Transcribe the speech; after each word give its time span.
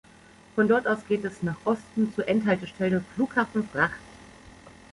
Von 0.55 0.67
dort 0.67 0.87
aus 0.87 1.05
geht 1.07 1.23
es 1.25 1.43
nach 1.43 1.63
Osten 1.63 2.11
zur 2.15 2.27
Endhaltestelle 2.27 3.03
"Flughafen 3.13 3.69
Fracht". 3.69 3.99